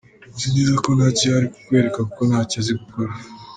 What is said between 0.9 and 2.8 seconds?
ntacyo yari kukwereka kuko ntacyo azi